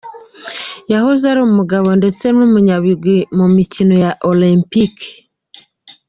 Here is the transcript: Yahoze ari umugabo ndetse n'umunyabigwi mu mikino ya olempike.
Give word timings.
Yahoze 0.91 1.23
ari 1.31 1.41
umugabo 1.49 1.87
ndetse 1.99 2.25
n'umunyabigwi 2.35 3.17
mu 3.37 3.45
mikino 3.55 3.93
ya 4.03 4.11
olempike. 4.29 5.11